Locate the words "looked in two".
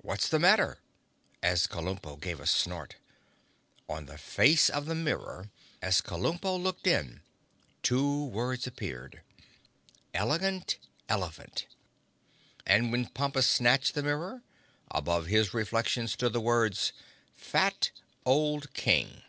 6.56-8.26